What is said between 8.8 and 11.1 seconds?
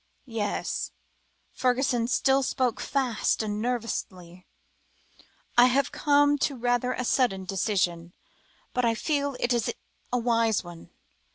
I feel it is a wise one.